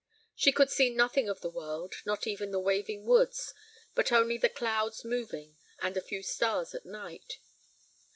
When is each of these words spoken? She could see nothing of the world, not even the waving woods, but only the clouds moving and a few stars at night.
She 0.33 0.51
could 0.51 0.71
see 0.71 0.89
nothing 0.89 1.29
of 1.29 1.41
the 1.41 1.49
world, 1.51 1.93
not 2.07 2.25
even 2.25 2.49
the 2.49 2.59
waving 2.59 3.05
woods, 3.05 3.53
but 3.93 4.11
only 4.11 4.35
the 4.35 4.49
clouds 4.49 5.05
moving 5.05 5.57
and 5.79 5.95
a 5.95 6.01
few 6.01 6.23
stars 6.23 6.73
at 6.73 6.87
night. 6.87 7.33